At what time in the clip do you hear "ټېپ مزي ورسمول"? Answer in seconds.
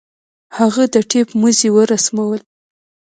1.09-2.39